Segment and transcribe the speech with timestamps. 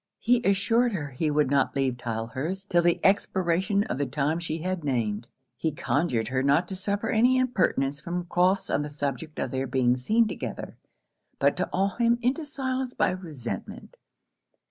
[0.17, 4.63] He assured her he would not leave Tylehurst 'till the expiration of the time she
[4.63, 5.27] had named.
[5.55, 9.67] He conjured her not to suffer any impertinence from Crofts on the subject of their
[9.67, 10.75] being seen together,
[11.37, 13.95] but to awe him into silence by resentment.